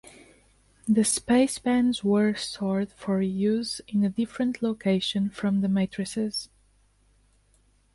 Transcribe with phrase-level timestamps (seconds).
[0.87, 6.49] The space bands were stored for reuse in a different location from the matrices.